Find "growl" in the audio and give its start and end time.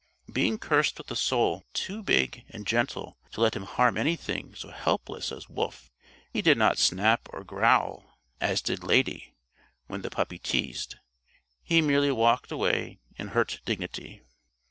7.43-8.17